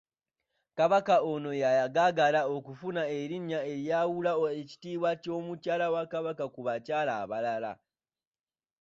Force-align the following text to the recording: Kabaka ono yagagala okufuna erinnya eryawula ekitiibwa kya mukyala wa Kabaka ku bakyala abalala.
Kabaka 0.77 1.15
ono 1.31 1.51
yagagala 1.63 2.41
okufuna 2.55 3.03
erinnya 3.19 3.59
eryawula 3.73 4.31
ekitiibwa 4.59 5.11
kya 5.23 5.35
mukyala 5.45 5.87
wa 5.95 6.03
Kabaka 6.11 6.45
ku 6.53 6.61
bakyala 6.67 7.11
abalala. 7.23 7.71